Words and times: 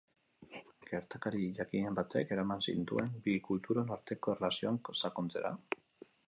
Gertakari 0.91 1.41
jakinen 1.59 1.99
batek 1.99 2.33
eraman 2.37 2.63
zintuen 2.71 3.13
bi 3.27 3.37
kulturon 3.49 3.95
arteko 3.97 4.35
erlazioan 4.37 4.83
sakontzera? 5.05 5.55